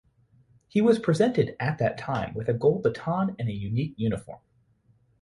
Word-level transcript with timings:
He 0.67 0.81
was 0.81 0.97
presented 0.97 1.55
at 1.59 1.77
that 1.77 1.95
time 1.95 2.33
with 2.33 2.49
a 2.49 2.55
gold 2.55 2.81
baton 2.81 3.35
and 3.37 3.47
a 3.47 3.51
unique 3.53 3.93
uniform. 3.97 4.41